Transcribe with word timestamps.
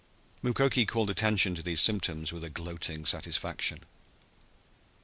Mukoki 0.43 0.83
called 0.87 1.11
attention 1.11 1.53
to 1.53 1.61
these 1.61 1.79
symptoms 1.79 2.33
with 2.33 2.43
a 2.43 2.49
gloating 2.49 3.05
satisfaction. 3.05 3.83